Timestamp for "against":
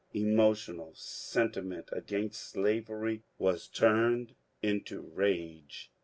1.91-2.41